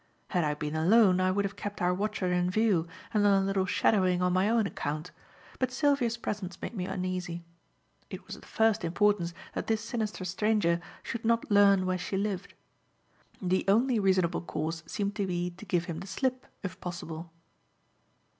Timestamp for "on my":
4.19-4.49